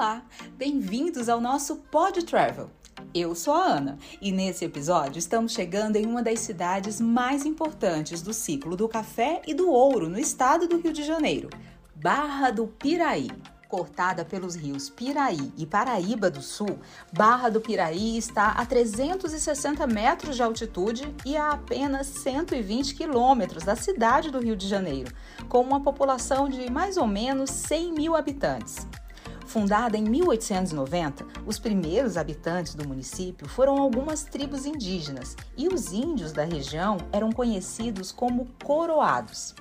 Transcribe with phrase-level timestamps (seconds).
[0.00, 0.22] Olá,
[0.56, 2.70] bem-vindos ao nosso Pod Travel.
[3.12, 8.22] Eu sou a Ana e nesse episódio estamos chegando em uma das cidades mais importantes
[8.22, 11.50] do ciclo do café e do ouro no estado do Rio de Janeiro,
[11.94, 13.30] Barra do Piraí.
[13.68, 16.78] Cortada pelos rios Piraí e Paraíba do Sul,
[17.12, 23.76] Barra do Piraí está a 360 metros de altitude e a apenas 120 quilômetros da
[23.76, 25.12] cidade do Rio de Janeiro,
[25.46, 28.88] com uma população de mais ou menos 100 mil habitantes.
[29.50, 36.30] Fundada em 1890, os primeiros habitantes do município foram algumas tribos indígenas e os índios
[36.30, 39.52] da região eram conhecidos como coroados.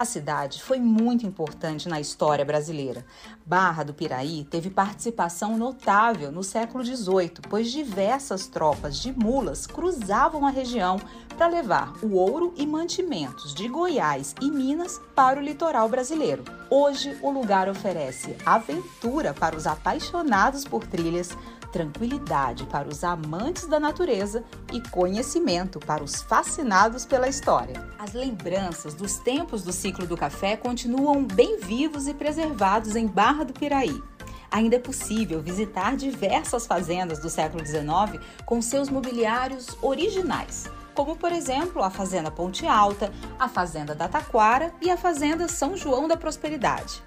[0.00, 3.04] A cidade foi muito importante na história brasileira.
[3.44, 10.46] Barra do Piraí teve participação notável no século XVIII, pois diversas tropas de mulas cruzavam
[10.46, 10.98] a região
[11.36, 16.44] para levar o ouro e mantimentos de Goiás e Minas para o litoral brasileiro.
[16.70, 21.36] Hoje, o lugar oferece aventura para os apaixonados por trilhas,
[21.70, 27.88] tranquilidade para os amantes da natureza e conhecimento para os fascinados pela história.
[27.98, 33.44] As lembranças dos tempos do ciclo do café continuam bem vivos e preservados em Barra
[33.44, 34.02] do Piraí.
[34.50, 41.30] Ainda é possível visitar diversas fazendas do século XIX com seus mobiliários originais, como por
[41.30, 46.16] exemplo a Fazenda Ponte Alta, a Fazenda da Taquara e a Fazenda São João da
[46.16, 47.00] Prosperidade.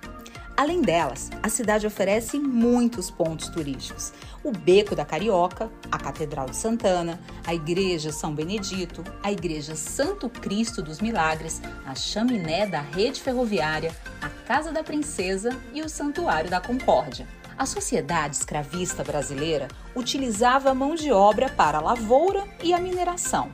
[0.56, 4.14] Além delas, a cidade oferece muitos pontos turísticos.
[4.44, 10.30] O Beco da Carioca, a Catedral de Santana, a Igreja São Benedito, a Igreja Santo
[10.30, 16.52] Cristo dos Milagres, a Chaminé da Rede Ferroviária, a Casa da Princesa e o Santuário
[16.52, 17.28] da Concórdia.
[17.58, 23.52] A sociedade escravista brasileira utilizava mão de obra para a lavoura e a mineração.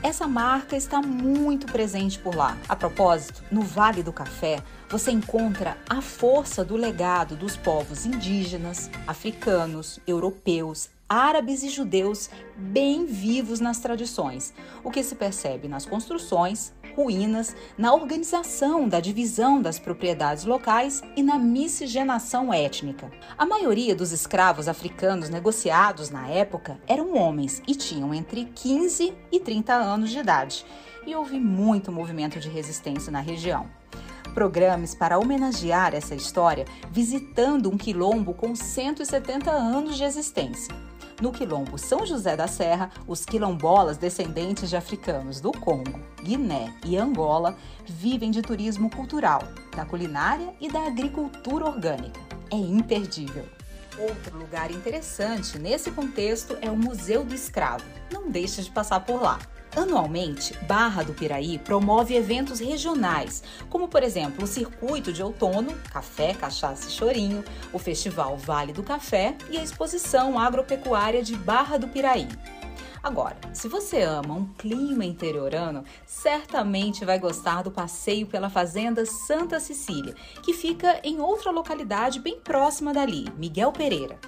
[0.00, 2.56] Essa marca está muito presente por lá.
[2.68, 8.88] A propósito, no Vale do Café, você encontra a força do legado dos povos indígenas,
[9.08, 14.54] africanos, europeus, árabes e judeus bem vivos nas tradições,
[14.84, 21.22] o que se percebe nas construções, ruínas, na organização da divisão das propriedades locais e
[21.22, 23.08] na miscigenação étnica.
[23.38, 29.38] A maioria dos escravos africanos negociados na época eram homens e tinham entre 15 e
[29.38, 30.66] 30 anos de idade,
[31.06, 33.70] e houve muito movimento de resistência na região.
[34.34, 40.74] Programas para homenagear essa história visitando um quilombo com 170 anos de existência.
[41.20, 46.96] No quilombo São José da Serra, os quilombolas descendentes de africanos do Congo, Guiné e
[46.96, 49.42] Angola vivem de turismo cultural,
[49.74, 52.20] da culinária e da agricultura orgânica.
[52.52, 53.44] É imperdível.
[53.98, 57.84] Outro lugar interessante nesse contexto é o Museu do Escravo.
[58.12, 59.40] Não deixe de passar por lá.
[59.78, 66.34] Anualmente, Barra do Piraí promove eventos regionais, como por exemplo o Circuito de Outono, Café,
[66.34, 71.86] Cachaça e Chorinho, o Festival Vale do Café e a Exposição Agropecuária de Barra do
[71.86, 72.26] Piraí.
[73.00, 79.60] Agora, se você ama um clima interiorano, certamente vai gostar do passeio pela Fazenda Santa
[79.60, 84.18] Cecília, que fica em outra localidade bem próxima dali, Miguel Pereira.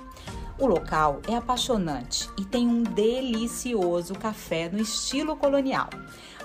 [0.61, 5.89] O local é apaixonante e tem um delicioso café no estilo colonial.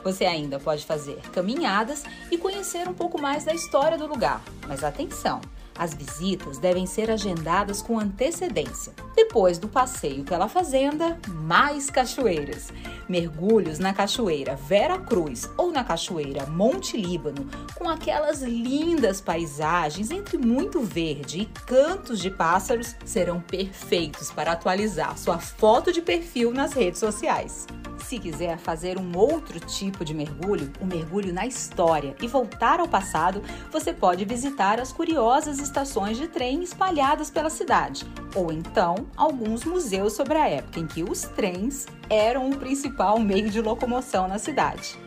[0.05, 4.41] Você ainda pode fazer caminhadas e conhecer um pouco mais da história do lugar.
[4.69, 5.41] Mas atenção!
[5.77, 8.93] As visitas devem ser agendadas com antecedência.
[9.15, 12.71] Depois do passeio pela fazenda, mais cachoeiras.
[13.09, 20.37] Mergulhos na cachoeira Vera Cruz ou na cachoeira Monte Líbano, com aquelas lindas paisagens entre
[20.37, 26.73] muito verde e cantos de pássaros, serão perfeitos para atualizar sua foto de perfil nas
[26.73, 27.67] redes sociais.
[28.07, 32.79] Se quiser fazer um outro tipo de mergulho, o um mergulho na história e voltar
[32.79, 38.05] ao passado, você pode visitar as curiosas estações de trem espalhadas pela cidade,
[38.35, 43.49] ou então alguns museus sobre a época em que os trens eram o principal meio
[43.49, 44.99] de locomoção na cidade.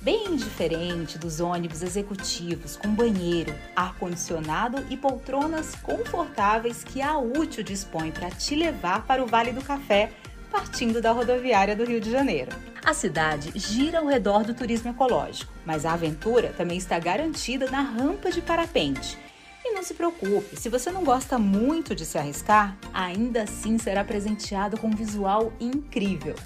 [0.00, 8.10] Bem diferente dos ônibus executivos com banheiro, ar-condicionado e poltronas confortáveis que a Útil dispõe
[8.12, 10.10] para te levar para o Vale do Café
[10.50, 12.50] partindo da rodoviária do Rio de Janeiro.
[12.84, 17.80] A cidade gira ao redor do turismo ecológico, mas a aventura também está garantida na
[17.80, 19.18] rampa de parapente.
[19.64, 24.04] E não se preocupe, se você não gosta muito de se arriscar, ainda assim será
[24.04, 26.36] presenteado com um visual incrível.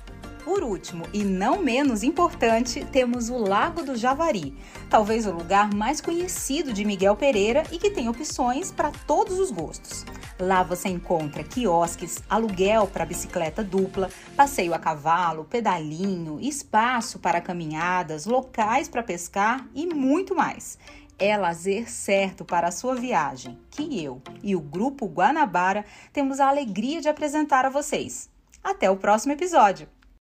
[0.42, 4.56] Por último, e não menos importante, temos o Lago do Javari,
[4.88, 9.50] talvez o lugar mais conhecido de Miguel Pereira e que tem opções para todos os
[9.50, 10.04] gostos.
[10.40, 18.24] Lá você encontra quiosques, aluguel para bicicleta dupla, passeio a cavalo, pedalinho, espaço para caminhadas,
[18.24, 20.78] locais para pescar e muito mais.
[21.18, 25.84] é lazer certo para a sua viagem, que eu e o Grupo Guanabara
[26.14, 28.30] temos a alegria de apresentar a vocês.
[28.64, 29.99] Até o próximo episódio!